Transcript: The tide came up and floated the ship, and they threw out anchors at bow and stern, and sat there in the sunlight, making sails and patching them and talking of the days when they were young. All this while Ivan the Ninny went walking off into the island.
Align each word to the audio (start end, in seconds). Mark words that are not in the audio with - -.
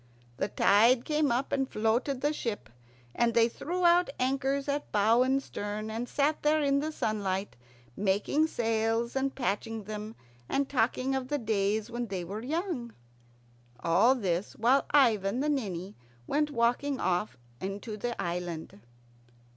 The 0.37 0.47
tide 0.47 1.05
came 1.05 1.31
up 1.31 1.51
and 1.51 1.69
floated 1.69 2.21
the 2.21 2.33
ship, 2.33 2.71
and 3.13 3.35
they 3.35 3.47
threw 3.47 3.85
out 3.85 4.09
anchors 4.19 4.67
at 4.67 4.91
bow 4.91 5.21
and 5.21 5.43
stern, 5.43 5.91
and 5.91 6.09
sat 6.09 6.41
there 6.41 6.59
in 6.59 6.79
the 6.79 6.91
sunlight, 6.91 7.55
making 7.95 8.47
sails 8.47 9.15
and 9.15 9.35
patching 9.35 9.83
them 9.83 10.15
and 10.49 10.67
talking 10.67 11.13
of 11.13 11.27
the 11.27 11.37
days 11.37 11.91
when 11.91 12.07
they 12.07 12.23
were 12.23 12.41
young. 12.41 12.95
All 13.79 14.15
this 14.15 14.53
while 14.55 14.87
Ivan 14.89 15.39
the 15.39 15.49
Ninny 15.49 15.93
went 16.25 16.49
walking 16.49 16.99
off 16.99 17.37
into 17.59 17.95
the 17.95 18.19
island. 18.19 18.81